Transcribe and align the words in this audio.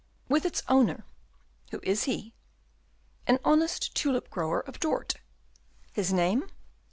"With 0.27 0.45
its 0.47 0.63
owner." 0.67 1.05
"Who 1.69 1.79
is 1.83 2.05
he?" 2.05 2.33
"An 3.27 3.37
honest 3.45 3.93
tulip 3.95 4.31
grower 4.31 4.61
of 4.61 4.79
Dort." 4.79 5.13
"His 5.93 6.11
name?" 6.11 6.49